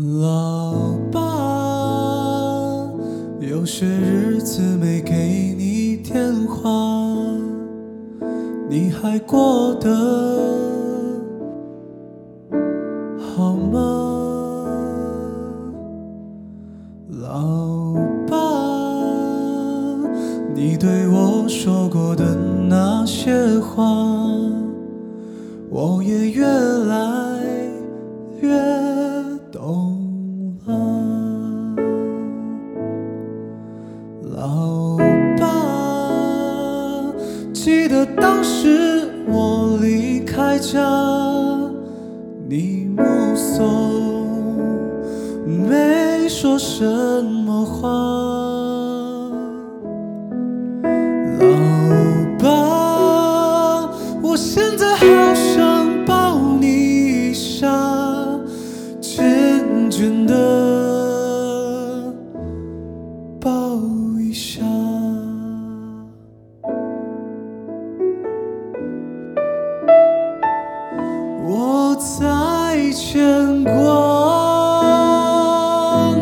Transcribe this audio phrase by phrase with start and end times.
[0.00, 1.20] 老爸，
[3.38, 6.70] 有些日子没给你电话，
[8.70, 9.90] 你还过得
[13.18, 13.78] 好吗？
[17.20, 17.94] 老
[18.26, 18.38] 爸，
[20.54, 22.34] 你对我说过的
[22.70, 23.84] 那些话，
[25.68, 26.46] 我也越
[38.32, 40.78] 当时我离开家，
[42.48, 43.02] 你目
[43.34, 44.54] 送，
[45.44, 46.84] 没说什
[47.24, 48.49] 么话。
[72.00, 73.70] 在牵挂，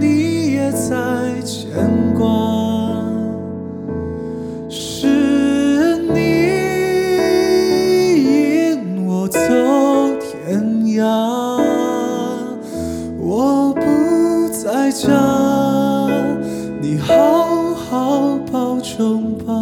[0.00, 1.70] 你也在牵
[2.18, 2.26] 挂。
[4.68, 6.18] 是你
[8.24, 9.38] 引我走
[10.18, 10.60] 天
[10.96, 11.04] 涯，
[13.20, 15.08] 我不在家，
[16.80, 19.54] 你好好保重吧。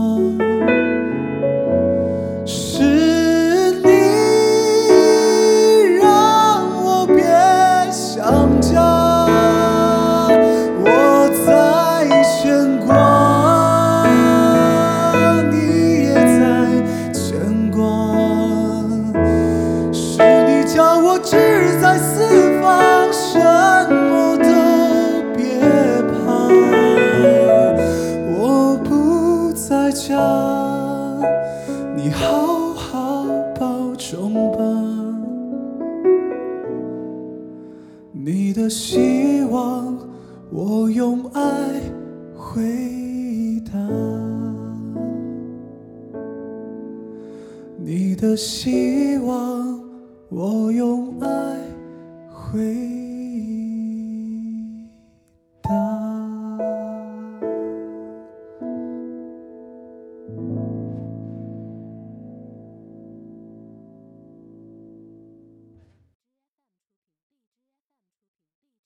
[30.06, 30.14] 家，
[31.96, 33.24] 你好好
[33.58, 34.58] 保重吧。
[38.12, 39.98] 你的希望，
[40.50, 41.42] 我用爱
[42.36, 42.62] 回
[43.72, 43.78] 答。
[47.76, 49.80] 你的希望，
[50.28, 51.28] 我用爱
[52.28, 52.97] 回